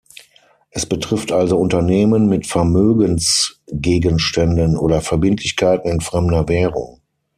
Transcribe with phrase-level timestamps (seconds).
[0.71, 7.03] Es betrifft also Unternehmen mit Vermögensgegenständen oder Verbindlichkeiten in fremder Währung.